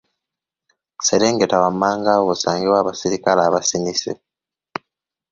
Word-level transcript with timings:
Serengeta 1.07 1.57
wammanga 1.63 2.09
awo 2.17 2.27
osangewo 2.35 2.75
abaserikale 2.79 3.41
abasinise 3.45 4.11